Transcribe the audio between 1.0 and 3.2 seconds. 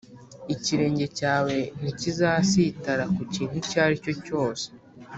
cyawe ntikizasitara